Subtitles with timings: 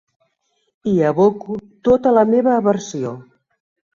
[0.91, 1.57] Hi aboco
[1.89, 3.15] tota la meva aversió.